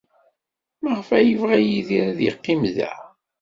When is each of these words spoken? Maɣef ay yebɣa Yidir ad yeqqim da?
Maɣef 0.83 1.09
ay 1.17 1.25
yebɣa 1.29 1.57
Yidir 1.59 2.03
ad 2.11 2.19
yeqqim 2.25 2.61
da? 2.75 2.91